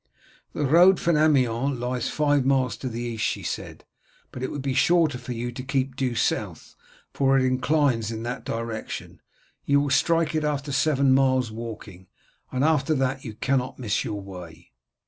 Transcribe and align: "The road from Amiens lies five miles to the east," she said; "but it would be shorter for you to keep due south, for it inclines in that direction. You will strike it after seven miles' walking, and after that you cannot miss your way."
"The 0.53 0.65
road 0.65 0.99
from 0.99 1.15
Amiens 1.15 1.77
lies 1.77 2.09
five 2.09 2.43
miles 2.43 2.75
to 2.77 2.89
the 2.89 3.01
east," 3.03 3.23
she 3.23 3.43
said; 3.43 3.85
"but 4.31 4.41
it 4.41 4.49
would 4.49 4.63
be 4.63 4.73
shorter 4.73 5.19
for 5.19 5.31
you 5.33 5.51
to 5.51 5.61
keep 5.61 5.95
due 5.95 6.15
south, 6.15 6.75
for 7.13 7.37
it 7.37 7.45
inclines 7.45 8.09
in 8.11 8.23
that 8.23 8.43
direction. 8.43 9.21
You 9.63 9.79
will 9.79 9.91
strike 9.91 10.33
it 10.33 10.43
after 10.43 10.71
seven 10.71 11.13
miles' 11.13 11.51
walking, 11.51 12.07
and 12.51 12.63
after 12.63 12.95
that 12.95 13.23
you 13.23 13.35
cannot 13.35 13.77
miss 13.77 14.03
your 14.03 14.19
way." 14.19 14.71